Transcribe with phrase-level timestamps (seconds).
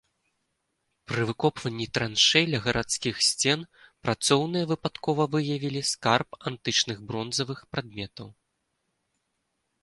[1.09, 3.59] Пры выкопванні траншэй ля гарадскіх сцен
[4.07, 8.27] працоўныя выпадкова выявілі скарб антычных бронзавых прадметаў.